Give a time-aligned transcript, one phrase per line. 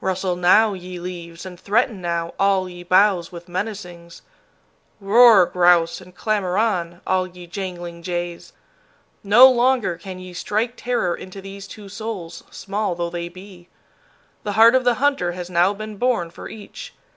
[0.00, 4.22] Rustle now, ye leaves, and threaten now, all ye boughs with menacings.
[5.00, 8.52] Roar, grouse, and clamor on, all ye jangling jays.
[9.22, 13.68] No longer can ye strike terror into these two souls, small though they be.
[14.42, 16.92] The heart of the hunter has now been born for each.